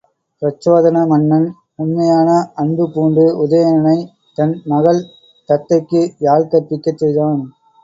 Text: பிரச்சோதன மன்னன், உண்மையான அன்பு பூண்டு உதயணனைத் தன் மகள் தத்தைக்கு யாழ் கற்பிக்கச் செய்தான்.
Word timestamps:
பிரச்சோதன 0.41 1.01
மன்னன், 1.07 1.45
உண்மையான 1.75 2.29
அன்பு 2.55 2.87
பூண்டு 2.95 3.25
உதயணனைத் 3.43 4.09
தன் 4.37 4.55
மகள் 4.65 5.01
தத்தைக்கு 5.49 6.03
யாழ் 6.19 6.51
கற்பிக்கச் 6.51 7.01
செய்தான். 7.01 7.41